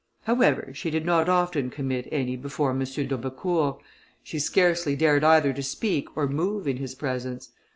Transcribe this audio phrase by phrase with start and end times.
[0.23, 2.79] However, she did not often commit any before M.
[2.83, 3.79] d'Aubecourt;
[4.23, 7.49] she scarcely dared either to speak or move in his presence.